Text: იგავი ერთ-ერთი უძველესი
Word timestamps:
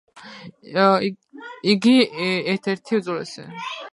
იგავი 1.73 1.95
ერთ-ერთი 2.53 3.01
უძველესი 3.01 3.49